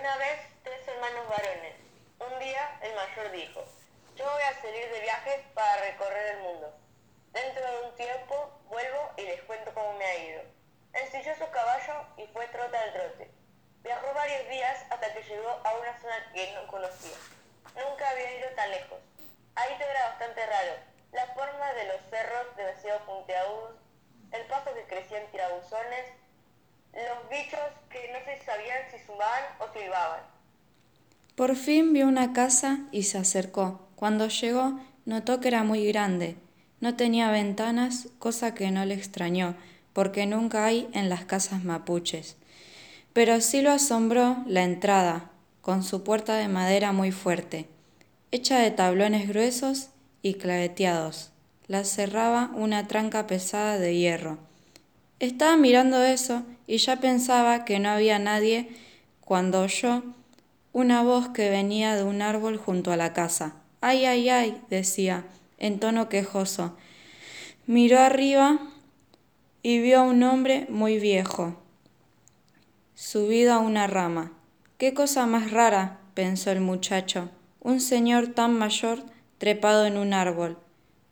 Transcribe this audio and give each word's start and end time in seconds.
una 0.00 0.16
vez 0.16 0.38
tres 0.62 0.86
hermanos 0.86 1.28
varones. 1.28 1.74
Un 2.20 2.38
día 2.38 2.78
el 2.82 2.94
mayor 2.94 3.32
dijo, 3.32 3.64
yo 4.14 4.24
voy 4.30 4.42
a 4.42 4.60
salir 4.60 4.88
de 4.92 5.00
viaje 5.00 5.44
para 5.54 5.82
recorrer 5.82 6.36
el 6.36 6.42
mundo. 6.42 6.72
Dentro 7.32 7.66
de 7.66 7.88
un 7.88 7.94
tiempo 7.96 8.60
vuelvo 8.68 9.10
y 9.16 9.22
les 9.22 9.42
cuento 9.42 9.74
cómo 9.74 9.94
me 9.94 10.04
ha 10.04 10.18
ido. 10.18 10.42
Ensilló 10.92 11.34
su 11.34 11.50
caballo 11.50 12.06
y 12.16 12.26
fue 12.28 12.46
trota 12.48 12.80
al 12.80 12.92
trote. 12.92 13.30
Viajó 13.82 14.14
varios 14.14 14.48
días 14.48 14.84
hasta 14.90 15.12
que 15.12 15.22
llegó 15.22 15.50
a 15.64 15.74
una 15.78 16.00
zona 16.00 16.32
que 16.32 16.52
no 16.52 16.66
conocía. 16.68 17.16
Nunca 17.74 18.08
había 18.10 18.38
ido 18.38 18.50
tan 18.50 18.70
lejos. 18.70 19.00
Ahí 19.56 19.74
todo 19.78 19.88
era 19.88 20.10
bastante 20.10 20.46
raro. 20.46 20.74
La 21.10 21.26
forma 21.34 21.72
de 21.72 21.84
los 21.84 22.00
cerros 22.08 22.56
demasiado 22.56 23.00
puntiagudos, 23.04 23.74
el 24.30 24.46
paso 24.46 24.72
que 24.74 24.84
crecían 24.84 25.26
tirabuzones, 25.32 26.06
los 26.92 27.28
bichos 27.28 27.60
que 27.90 28.08
no 28.08 28.18
se 28.24 28.44
sabían 28.44 28.90
si 28.90 28.98
sumaban 29.00 29.44
Por 31.34 31.54
fin 31.54 31.92
vio 31.92 32.08
una 32.08 32.32
casa 32.32 32.80
y 32.90 33.04
se 33.04 33.16
acercó. 33.16 33.88
Cuando 33.94 34.26
llegó, 34.28 34.80
notó 35.04 35.40
que 35.40 35.48
era 35.48 35.62
muy 35.62 35.86
grande. 35.86 36.36
No 36.80 36.96
tenía 36.96 37.30
ventanas, 37.30 38.08
cosa 38.18 38.54
que 38.54 38.70
no 38.70 38.84
le 38.84 38.94
extrañó, 38.94 39.54
porque 39.92 40.26
nunca 40.26 40.64
hay 40.64 40.88
en 40.92 41.08
las 41.08 41.24
casas 41.24 41.64
mapuches. 41.64 42.36
Pero 43.12 43.40
sí 43.40 43.62
lo 43.62 43.70
asombró 43.70 44.38
la 44.46 44.64
entrada, 44.64 45.30
con 45.60 45.82
su 45.82 46.02
puerta 46.02 46.34
de 46.34 46.48
madera 46.48 46.92
muy 46.92 47.12
fuerte, 47.12 47.68
hecha 48.30 48.58
de 48.58 48.70
tablones 48.70 49.28
gruesos 49.28 49.90
y 50.22 50.34
claveteados. 50.34 51.30
La 51.66 51.84
cerraba 51.84 52.50
una 52.54 52.86
tranca 52.88 53.26
pesada 53.26 53.78
de 53.78 53.96
hierro. 53.96 54.38
Estaba 55.20 55.56
mirando 55.56 56.02
eso 56.02 56.42
y 56.66 56.78
ya 56.78 56.96
pensaba 56.96 57.64
que 57.64 57.78
no 57.78 57.90
había 57.90 58.18
nadie 58.18 58.68
cuando 59.28 59.60
oyó 59.60 60.04
una 60.72 61.02
voz 61.02 61.28
que 61.28 61.50
venía 61.50 61.94
de 61.94 62.02
un 62.02 62.22
árbol 62.22 62.56
junto 62.56 62.92
a 62.92 62.96
la 62.96 63.12
casa. 63.12 63.56
Ay, 63.82 64.06
ay, 64.06 64.30
ay, 64.30 64.62
decía, 64.70 65.26
en 65.58 65.80
tono 65.80 66.08
quejoso. 66.08 66.78
Miró 67.66 67.98
arriba 67.98 68.58
y 69.62 69.80
vio 69.80 69.98
a 69.98 70.02
un 70.04 70.22
hombre 70.22 70.66
muy 70.70 70.98
viejo, 70.98 71.60
subido 72.94 73.52
a 73.52 73.58
una 73.58 73.86
rama. 73.86 74.32
Qué 74.78 74.94
cosa 74.94 75.26
más 75.26 75.50
rara, 75.50 75.98
pensó 76.14 76.50
el 76.50 76.62
muchacho, 76.62 77.28
un 77.60 77.82
señor 77.82 78.28
tan 78.28 78.56
mayor 78.56 79.02
trepado 79.36 79.84
en 79.84 79.98
un 79.98 80.14
árbol. 80.14 80.56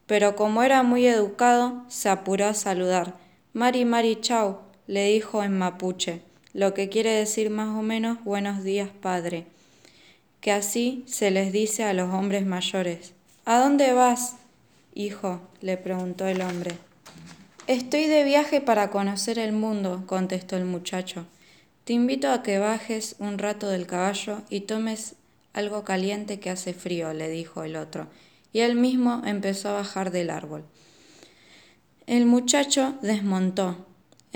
Pero 0.07 0.37
como 0.37 0.62
era 0.62 0.83
muy 0.83 1.07
educado, 1.07 1.85
se 1.89 2.09
apuró 2.09 2.47
a 2.47 2.55
saludar. 2.55 3.19
Mari, 3.53 3.85
Mari, 3.85 4.17
chau, 4.23 4.61
le 4.87 5.05
dijo 5.05 5.43
en 5.43 5.59
mapuche, 5.59 6.23
lo 6.57 6.73
que 6.73 6.89
quiere 6.89 7.11
decir 7.11 7.51
más 7.51 7.77
o 7.77 7.83
menos 7.83 8.25
buenos 8.25 8.65
días, 8.65 8.89
padre, 8.89 9.45
que 10.41 10.53
así 10.53 11.05
se 11.07 11.31
les 11.31 11.53
dice 11.53 11.85
a 11.85 11.93
los 11.93 12.15
hombres 12.15 12.47
mayores. 12.47 13.12
¿A 13.45 13.59
dónde 13.59 13.93
vas? 13.93 14.37
Hijo, 14.95 15.43
le 15.61 15.77
preguntó 15.77 16.27
el 16.27 16.41
hombre. 16.41 16.79
Estoy 17.67 18.07
de 18.07 18.25
viaje 18.25 18.62
para 18.62 18.89
conocer 18.89 19.39
el 19.39 19.53
mundo, 19.53 20.05
contestó 20.07 20.57
el 20.57 20.65
muchacho. 20.65 21.27
Te 21.84 21.93
invito 21.93 22.31
a 22.31 22.43
que 22.43 22.59
bajes 22.59 23.17
un 23.19 23.37
rato 23.37 23.69
del 23.69 23.87
caballo 23.87 24.41
y 24.49 24.61
tomes 24.61 25.15
algo 25.53 25.84
caliente 25.84 26.41
que 26.41 26.49
hace 26.49 26.73
frío, 26.73 27.12
le 27.12 27.29
dijo 27.29 27.65
el 27.65 27.77
otro, 27.77 28.07
y 28.55 28.61
él 28.61 28.77
mismo 28.77 29.21
empezó 29.27 29.69
a 29.69 29.75
bajar 29.75 30.11
del 30.11 30.31
árbol. 30.31 30.65
El 32.07 32.25
muchacho 32.25 32.95
desmontó. 33.03 33.77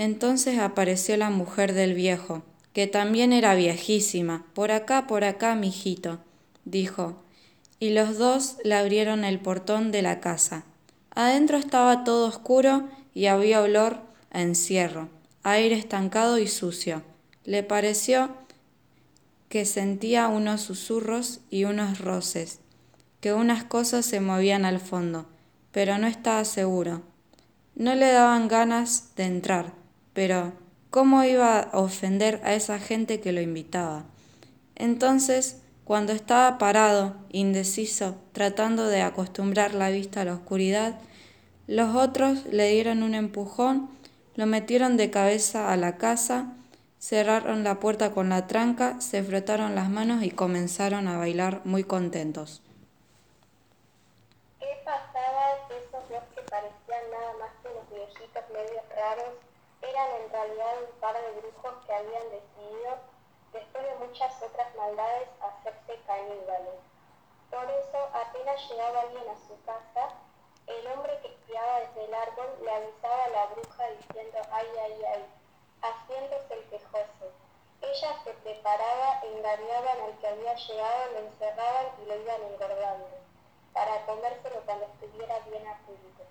Entonces 0.01 0.57
apareció 0.57 1.15
la 1.15 1.29
mujer 1.29 1.73
del 1.73 1.93
viejo, 1.93 2.41
que 2.73 2.87
también 2.87 3.31
era 3.31 3.53
viejísima. 3.53 4.47
Por 4.55 4.71
acá, 4.71 5.05
por 5.05 5.23
acá, 5.23 5.53
mijito, 5.53 6.17
dijo, 6.65 7.21
y 7.79 7.91
los 7.91 8.17
dos 8.17 8.55
le 8.63 8.73
abrieron 8.73 9.23
el 9.23 9.39
portón 9.39 9.91
de 9.91 10.01
la 10.01 10.19
casa. 10.19 10.63
Adentro 11.13 11.55
estaba 11.55 12.03
todo 12.03 12.27
oscuro 12.27 12.89
y 13.13 13.27
había 13.27 13.61
olor 13.61 13.99
a 14.31 14.41
encierro, 14.41 15.07
aire 15.43 15.75
estancado 15.75 16.39
y 16.39 16.47
sucio. 16.47 17.03
Le 17.45 17.61
pareció 17.61 18.31
que 19.49 19.65
sentía 19.65 20.29
unos 20.29 20.61
susurros 20.61 21.41
y 21.51 21.65
unos 21.65 21.99
roces, 21.99 22.59
que 23.19 23.33
unas 23.33 23.65
cosas 23.65 24.07
se 24.07 24.19
movían 24.19 24.65
al 24.65 24.79
fondo, 24.79 25.27
pero 25.71 25.99
no 25.99 26.07
estaba 26.07 26.43
seguro. 26.43 27.03
No 27.75 27.93
le 27.93 28.11
daban 28.11 28.47
ganas 28.47 29.11
de 29.15 29.25
entrar, 29.25 29.79
pero 30.13 30.53
¿cómo 30.89 31.23
iba 31.23 31.59
a 31.59 31.77
ofender 31.79 32.41
a 32.43 32.53
esa 32.53 32.79
gente 32.79 33.21
que 33.21 33.31
lo 33.31 33.41
invitaba? 33.41 34.05
Entonces, 34.75 35.61
cuando 35.85 36.13
estaba 36.13 36.57
parado, 36.57 37.15
indeciso, 37.29 38.15
tratando 38.31 38.87
de 38.87 39.01
acostumbrar 39.01 39.73
la 39.73 39.89
vista 39.89 40.21
a 40.21 40.25
la 40.25 40.33
oscuridad, 40.33 40.99
los 41.67 41.95
otros 41.95 42.45
le 42.45 42.69
dieron 42.69 43.03
un 43.03 43.13
empujón, 43.13 43.89
lo 44.35 44.45
metieron 44.45 44.97
de 44.97 45.09
cabeza 45.09 45.71
a 45.71 45.77
la 45.77 45.97
casa, 45.97 46.53
cerraron 46.99 47.63
la 47.63 47.79
puerta 47.79 48.11
con 48.11 48.29
la 48.29 48.47
tranca, 48.47 48.99
se 49.01 49.23
frotaron 49.23 49.75
las 49.75 49.89
manos 49.89 50.23
y 50.23 50.31
comenzaron 50.31 51.07
a 51.07 51.17
bailar 51.17 51.61
muy 51.63 51.83
contentos. 51.83 52.61
¿Qué 54.59 54.67
pasaba? 54.85 55.41
Esos 55.69 56.09
dos 56.09 56.23
que 56.35 56.41
parecían 56.49 57.11
nada 57.11 57.33
más 57.39 57.51
que 57.61 57.69
unos 57.69 57.89
medios 58.53 58.83
raros 58.95 59.50
en 60.09 60.31
realidad 60.31 60.83
un 60.83 60.99
par 60.99 61.15
de 61.15 61.41
brujos 61.41 61.85
que 61.85 61.93
habían 61.93 62.29
decidido, 62.29 62.97
después 63.53 63.83
de 63.83 64.07
muchas 64.07 64.41
otras 64.41 64.75
maldades, 64.75 65.29
hacerse 65.41 65.99
caníbales. 66.07 66.79
Por 67.49 67.69
eso, 67.69 67.97
apenas 68.13 68.69
llegaba 68.69 69.01
alguien 69.01 69.29
a 69.29 69.47
su 69.47 69.61
casa, 69.63 70.15
el 70.67 70.87
hombre 70.87 71.19
que 71.21 71.27
espiaba 71.27 71.79
desde 71.81 72.05
el 72.05 72.13
árbol 72.13 72.47
le 72.63 72.71
avisaba 72.71 73.23
a 73.25 73.29
la 73.29 73.45
bruja 73.47 73.87
diciendo 73.89 74.37
ay, 74.51 74.67
ay, 74.83 75.03
ay 75.03 75.25
haciéndose 75.81 76.53
el 76.53 76.69
quejoso. 76.69 77.31
Ella 77.81 78.15
se 78.23 78.33
preparaba, 78.33 79.19
engañaban 79.23 80.01
al 80.01 80.17
que 80.19 80.27
había 80.27 80.53
llegado, 80.55 81.11
lo 81.13 81.19
encerraban 81.19 81.87
y 82.01 82.05
lo 82.05 82.15
iban 82.15 82.41
engordando, 82.43 83.09
para 83.73 84.05
comérselo 84.05 84.61
cuando 84.65 84.85
estuviera 84.85 85.39
bien 85.39 85.67
a 85.67 85.77
punto. 85.79 86.23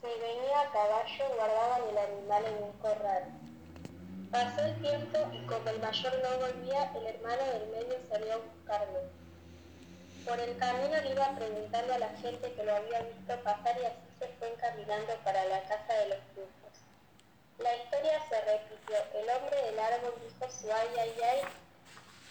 Si 0.00 0.06
venía 0.06 0.60
a 0.60 0.72
caballo, 0.72 1.34
guardaban 1.36 1.82
el 1.90 1.98
animal 1.98 2.44
en 2.46 2.62
un 2.64 2.72
corral. 2.80 3.24
Pasó 4.30 4.62
el 4.62 4.80
tiempo 4.80 5.18
y 5.32 5.46
como 5.46 5.68
el 5.68 5.80
mayor 5.80 6.12
no 6.22 6.38
volvía, 6.38 6.90
el 6.94 7.06
hermano 7.06 7.44
del 7.44 7.68
medio 7.68 7.98
salió 8.08 8.32
a 8.32 8.36
buscarlo. 8.38 9.00
Por 10.24 10.40
el 10.40 10.56
camino 10.56 10.96
le 11.02 11.10
iba 11.10 11.36
preguntando 11.36 11.92
a 11.92 11.98
la 11.98 12.08
gente 12.16 12.52
que 12.52 12.64
lo 12.64 12.76
había 12.76 13.02
visto 13.02 13.42
pasar 13.42 13.76
y 13.80 13.84
así 13.84 14.08
se 14.18 14.28
fue 14.38 14.52
encaminando 14.52 15.14
para 15.24 15.44
la 15.44 15.60
casa 15.64 15.92
de 15.94 16.08
los 16.08 16.18
brujos. 16.34 16.74
La 17.58 17.76
historia 17.76 18.22
se 18.28 18.40
repitió. 18.40 18.96
El 19.14 19.28
hombre 19.28 19.62
del 19.66 19.78
árbol 19.78 20.14
dijo 20.24 20.50
su 20.50 20.72
ay, 20.72 20.88
ay, 20.98 21.14
ay. 21.22 21.40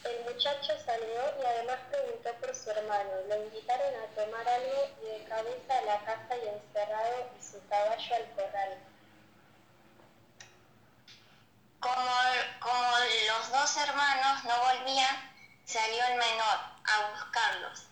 El 0.04 0.24
muchacho 0.24 0.74
salió 0.86 1.22
y 1.42 1.46
además 1.46 1.80
preguntó 1.90 2.34
por 2.40 2.56
su 2.56 2.72
hermano. 2.72 3.12
Lo 3.28 3.36
invitaron 3.44 3.94
a 3.96 4.16
tomar 4.16 4.48
algo 4.48 4.90
y 5.02 5.06
de 5.06 5.24
cabeza 5.26 5.78
a 5.78 5.82
la 5.82 6.06
casa 6.06 6.38
y 6.38 6.48
encerrado 6.48 7.30
y 7.38 7.44
su 7.44 7.68
caballo 7.68 8.16
al 8.16 8.32
corral. 8.36 8.78
Como, 11.80 12.12
como 12.60 12.98
los 13.28 13.52
dos 13.52 13.78
hermanos 13.78 14.44
no 14.46 14.60
volvían, 14.60 15.30
salió 15.66 16.06
el 16.06 16.16
menor 16.16 16.60
a 16.86 17.12
buscarlos. 17.14 17.90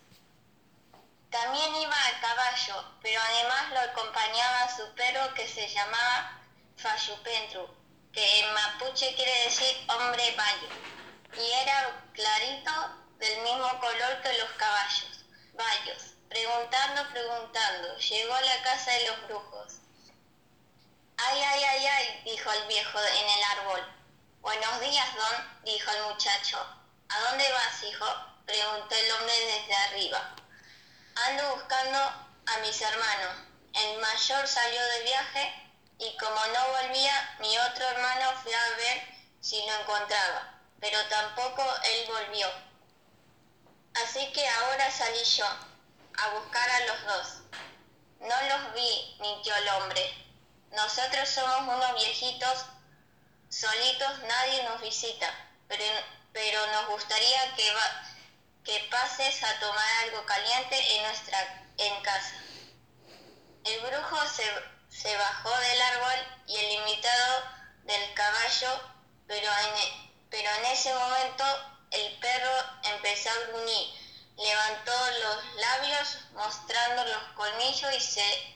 También 1.29 1.75
iba 1.75 1.93
a 1.93 2.21
caballo, 2.21 2.85
pero 3.01 3.19
además 3.21 3.69
lo 3.71 3.79
acompañaba 3.91 4.75
su 4.75 4.95
perro 4.95 5.33
que 5.33 5.47
se 5.47 5.67
llamaba 5.67 6.39
Fayupentru, 6.77 7.67
que 8.13 8.39
en 8.39 8.53
mapuche 8.53 9.13
quiere 9.13 9.43
decir 9.43 9.85
hombre 9.89 10.35
bayo, 10.37 10.69
y 11.39 11.51
era 11.51 12.01
clarito 12.13 12.71
del 13.19 13.41
mismo 13.41 13.79
color 13.79 14.21
que 14.21 14.37
los 14.37 14.51
caballos, 14.51 15.25
bayos. 15.53 16.13
Preguntando, 16.29 17.09
preguntando, 17.09 17.97
llegó 17.97 18.33
a 18.33 18.41
la 18.41 18.61
casa 18.63 18.91
de 18.91 19.07
los 19.07 19.27
brujos. 19.27 19.73
Ay, 21.17 21.41
ay, 21.41 21.63
ay, 21.63 21.85
ay, 21.87 22.21
dijo 22.25 22.51
el 22.51 22.67
viejo 22.67 22.99
en 22.99 23.29
el 23.29 23.43
árbol. 23.59 23.93
Buenos 24.41 24.79
días, 24.81 25.15
don, 25.15 25.63
dijo 25.63 25.91
el 25.91 26.03
muchacho. 26.13 26.57
¿A 27.09 27.19
dónde 27.21 27.51
vas, 27.51 27.83
hijo? 27.83 28.05
preguntó 28.45 28.95
el 28.95 29.11
hombre 29.11 29.33
desde 29.45 29.75
arriba. 29.75 30.35
Ando 31.15 31.55
buscando 31.55 31.97
a 31.99 32.57
mis 32.61 32.81
hermanos. 32.81 33.35
El 33.73 33.99
mayor 33.99 34.47
salió 34.47 34.83
de 34.83 35.03
viaje 35.03 35.71
y 35.99 36.17
como 36.17 36.45
no 36.47 36.67
volvía, 36.81 37.35
mi 37.39 37.57
otro 37.57 37.85
hermano 37.85 38.33
fue 38.43 38.53
a 38.53 38.69
ver 38.77 39.01
si 39.41 39.65
lo 39.65 39.73
encontraba, 39.81 40.56
pero 40.79 40.97
tampoco 41.09 41.63
él 41.83 42.05
volvió. 42.07 42.47
Así 44.03 44.31
que 44.31 44.47
ahora 44.47 44.91
salí 44.91 45.23
yo 45.23 45.45
a 45.45 46.29
buscar 46.29 46.69
a 46.69 46.79
los 46.85 47.03
dos. 47.05 47.27
No 48.19 48.35
los 48.49 48.73
vi, 48.73 49.17
mintió 49.19 49.55
el 49.55 49.69
hombre. 49.69 50.25
Nosotros 50.71 51.29
somos 51.29 51.75
unos 51.75 51.95
viejitos 51.95 52.65
solitos, 53.49 54.19
nadie 54.23 54.63
nos 54.63 54.81
visita, 54.81 55.33
pero, 55.67 55.83
pero 56.33 56.67
nos 56.67 56.87
gustaría 56.87 57.55
que, 57.55 57.73
que 58.63 58.87
pases 58.91 59.43
a 59.43 59.59
tomar 59.59 59.85
algo 60.03 60.25
caliente 60.25 60.95
en 60.95 61.03
nuestra 61.03 61.63
en 61.77 62.03
casa. 62.03 62.35
El 63.63 63.79
brujo 63.81 64.27
se, 64.27 64.43
se 64.89 65.15
bajó 65.17 65.49
del 65.49 65.81
árbol 65.81 66.41
y 66.47 66.55
el 66.55 66.71
invitado 66.73 67.43
del 67.83 68.13
caballo, 68.13 68.81
pero 69.27 69.49
en, 69.49 70.06
pero 70.29 70.49
en 70.59 70.65
ese 70.65 70.93
momento 70.93 71.43
el 71.91 72.19
perro 72.19 72.51
empezó 72.83 73.29
a 73.29 73.47
gruñir, 73.47 73.87
levantó 74.37 74.91
los 74.91 75.55
labios 75.55 76.17
mostrando 76.33 77.05
los 77.05 77.23
colmillos 77.35 77.95
y 77.95 77.99
se, 77.99 78.55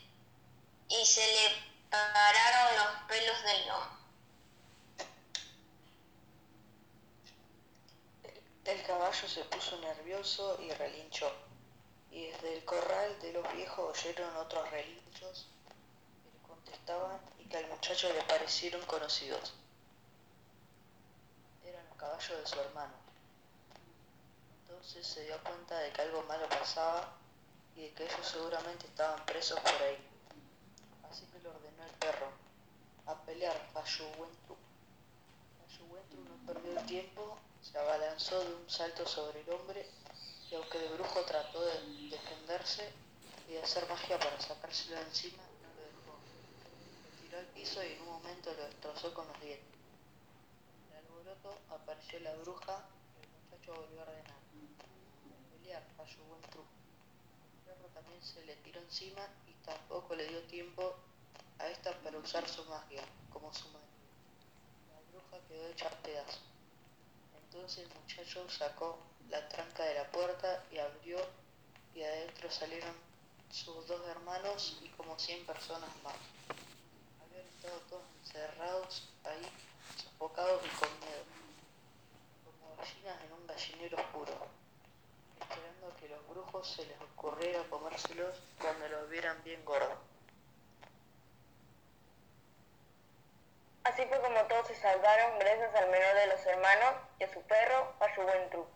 y 0.88 1.06
se 1.06 1.26
le 1.26 1.72
pararon 1.90 2.76
los 2.76 3.02
pelos 3.08 3.42
del 3.42 3.66
lomo. 3.66 4.02
El 8.64 8.82
caballo 8.84 9.28
se 9.28 9.44
puso 9.44 9.76
nervioso 9.80 10.58
y 10.62 10.70
relinchó, 10.72 11.32
y 12.10 12.26
desde 12.26 12.58
el 12.58 12.64
corral 12.64 13.20
de 13.20 13.32
los 13.32 13.52
viejos 13.54 13.98
oyeron 13.98 14.36
otros 14.36 14.70
relinchos 14.70 15.48
que 16.22 16.30
le 16.30 16.46
contestaban 16.46 17.20
y 17.40 17.48
que 17.48 17.56
al 17.56 17.66
muchacho 17.66 18.12
le 18.12 18.22
parecieron 18.22 18.80
conocidos. 18.86 19.54
Caballos 22.02 22.38
de 22.40 22.46
su 22.46 22.60
hermano. 22.60 22.94
Entonces 24.62 25.06
se 25.06 25.24
dio 25.24 25.42
cuenta 25.42 25.78
de 25.78 25.92
que 25.92 26.02
algo 26.02 26.22
malo 26.24 26.48
pasaba 26.48 27.14
y 27.76 27.82
de 27.82 27.94
que 27.94 28.04
ellos 28.04 28.26
seguramente 28.26 28.86
estaban 28.86 29.24
presos 29.24 29.58
por 29.60 29.82
ahí 29.82 30.12
así 31.12 31.26
que 31.26 31.40
le 31.40 31.48
ordenó 31.48 31.84
el 31.84 31.94
perro, 31.98 32.28
a 33.06 33.14
pelear 33.26 33.56
Fayuwentru. 33.74 34.56
Fayuwentru 35.60 36.24
no 36.24 36.46
perdió 36.46 36.78
el 36.78 36.86
tiempo, 36.86 37.36
se 37.60 37.78
abalanzó 37.78 38.40
de 38.40 38.54
un 38.54 38.70
salto 38.70 39.06
sobre 39.06 39.42
el 39.42 39.50
hombre 39.50 39.86
y 40.50 40.54
aunque 40.54 40.78
el 40.78 40.94
brujo 40.94 41.20
trató 41.26 41.60
de 41.66 42.08
defenderse 42.08 42.90
y 43.46 43.52
de 43.52 43.62
hacer 43.62 43.86
magia 43.88 44.18
para 44.18 44.40
sacárselo 44.40 44.96
de 44.96 45.02
encima, 45.02 45.42
no 45.62 45.68
lo 45.76 45.82
dejó. 45.82 46.16
Lo 47.04 47.22
tiró 47.22 47.38
al 47.38 47.46
piso 47.46 47.84
y 47.84 47.92
en 47.92 48.00
un 48.00 48.08
momento 48.08 48.54
lo 48.54 48.64
destrozó 48.64 49.12
con 49.12 49.28
los 49.28 49.40
dientes. 49.40 49.71
Apareció 51.70 52.20
la 52.20 52.34
bruja 52.36 52.84
y 53.20 53.24
el 53.24 53.30
muchacho 53.50 53.74
volvió 53.80 54.00
a 54.00 54.02
ordenar. 54.04 54.32
A 54.32 55.56
pelear 55.56 55.82
Fayuwentru. 55.96 56.62
El 56.62 57.74
perro 57.74 57.88
también 57.94 58.22
se 58.22 58.44
le 58.44 58.56
tiró 58.56 58.80
encima 58.80 59.28
Tampoco 59.64 60.16
le 60.16 60.26
dio 60.26 60.42
tiempo 60.42 60.94
a 61.58 61.68
esta 61.68 61.92
para 62.00 62.18
usar 62.18 62.48
su 62.48 62.64
magia, 62.64 63.02
como 63.32 63.52
su 63.54 63.66
marido. 63.68 63.92
La 64.90 65.00
bruja 65.10 65.46
quedó 65.46 65.68
hecha 65.68 65.86
a 65.86 66.02
pedazos. 66.02 66.42
Entonces 67.44 67.86
el 67.86 68.00
muchacho 68.00 68.48
sacó 68.50 68.98
la 69.30 69.48
tranca 69.48 69.84
de 69.84 69.94
la 69.94 70.10
puerta 70.10 70.64
y 70.72 70.78
abrió 70.78 71.18
y 71.94 72.02
adentro 72.02 72.50
salieron 72.50 72.94
sus 73.52 73.86
dos 73.86 74.00
hermanos 74.08 74.78
y 74.82 74.88
como 74.88 75.16
cien 75.18 75.46
personas 75.46 75.90
más. 76.02 76.16
Habían 77.22 77.46
estado 77.46 77.78
todos 77.88 78.02
encerrados 78.20 79.08
ahí, 79.22 79.46
sofocados 80.02 80.60
y 80.64 80.68
con 80.80 80.88
miedo, 81.00 81.22
como 82.44 82.74
gallinas 82.76 83.22
en 83.22 83.32
oscuro 83.96 84.32
esperando 85.40 85.96
que 85.98 86.08
los 86.08 86.28
brujos 86.28 86.74
se 86.74 86.86
les 86.86 87.00
ocurriera 87.00 87.62
comérselos 87.68 88.40
cuando 88.60 88.88
los 88.88 89.08
vieran 89.10 89.42
bien 89.44 89.64
gordos. 89.64 89.98
Así 93.84 94.04
fue 94.06 94.20
como 94.20 94.40
todos 94.44 94.68
se 94.68 94.76
salvaron 94.76 95.38
gracias 95.40 95.74
al 95.74 95.90
menor 95.90 96.14
de 96.14 96.26
los 96.28 96.46
hermanos 96.46 96.94
y 97.18 97.24
a 97.24 97.32
su 97.32 97.42
perro, 97.42 97.92
a 97.98 98.14
su 98.14 98.22
buen 98.22 98.48
truco. 98.50 98.70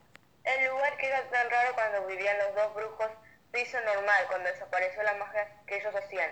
El 0.45 0.67
lugar 0.67 0.97
que 0.97 1.07
era 1.07 1.23
tan 1.31 1.49
raro 1.49 1.75
cuando 1.75 2.07
vivían 2.07 2.39
los 2.39 2.55
dos 2.55 2.75
brujos 2.75 3.11
se 3.53 3.61
hizo 3.61 3.81
normal 3.81 4.27
cuando 4.29 4.51
desapareció 4.51 5.03
la 5.03 5.15
magia 5.15 5.49
que 5.67 5.77
ellos 5.79 5.95
hacían. 5.95 6.31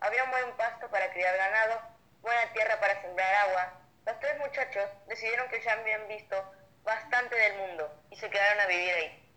Había 0.00 0.24
un 0.24 0.30
buen 0.30 0.52
pasto 0.56 0.88
para 0.88 1.10
criar 1.12 1.36
ganado, 1.36 1.80
buena 2.20 2.52
tierra 2.52 2.78
para 2.78 3.00
sembrar 3.00 3.34
agua. 3.48 3.72
Los 4.06 4.20
tres 4.20 4.38
muchachos 4.38 4.88
decidieron 5.06 5.48
que 5.48 5.62
ya 5.62 5.72
habían 5.72 6.06
visto 6.08 6.36
bastante 6.84 7.34
del 7.34 7.56
mundo 7.58 7.89
se 8.20 8.28
quedaron 8.28 8.60
a 8.60 8.66
vivir 8.66 8.92
ahí. 8.92 9.29